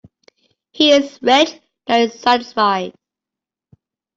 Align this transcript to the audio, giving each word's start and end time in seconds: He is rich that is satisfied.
He 0.71 0.93
is 0.93 1.19
rich 1.21 1.61
that 1.85 2.01
is 2.01 2.19
satisfied. 2.19 2.95